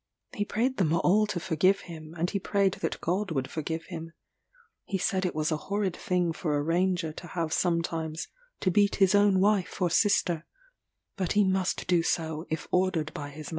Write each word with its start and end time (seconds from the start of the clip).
He 0.33 0.45
prayed 0.45 0.77
them 0.77 0.93
all 0.93 1.27
to 1.27 1.39
forgive 1.39 1.81
him, 1.81 2.15
and 2.17 2.27
he 2.27 2.39
prayed 2.39 2.73
that 2.81 2.99
God 3.01 3.29
would 3.29 3.51
forgive 3.51 3.83
him. 3.85 4.13
He 4.83 4.97
said 4.97 5.27
it 5.27 5.35
was 5.35 5.51
a 5.51 5.57
horrid 5.69 5.95
thing 5.95 6.33
for 6.33 6.57
a 6.57 6.63
ranger 6.63 7.13
to 7.13 7.27
have 7.27 7.53
sometimes 7.53 8.27
to 8.61 8.71
beat 8.71 8.95
his 8.95 9.13
own 9.13 9.39
wife 9.39 9.79
or 9.79 9.91
sister; 9.91 10.47
but 11.17 11.33
he 11.33 11.43
must 11.43 11.85
do 11.85 12.01
so 12.01 12.47
if 12.49 12.67
ordered 12.71 13.13
by 13.13 13.29
his 13.29 13.39
master. 13.45 13.49